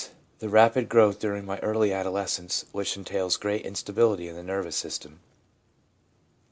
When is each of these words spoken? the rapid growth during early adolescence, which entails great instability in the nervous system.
the 0.39 0.49
rapid 0.49 0.89
growth 0.89 1.19
during 1.19 1.47
early 1.47 1.93
adolescence, 1.93 2.65
which 2.71 2.97
entails 2.97 3.37
great 3.37 3.63
instability 3.63 4.27
in 4.27 4.35
the 4.35 4.41
nervous 4.41 4.75
system. 4.75 5.19